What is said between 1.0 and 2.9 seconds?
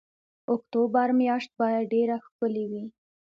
میاشت باید ډېره ښکلې وي.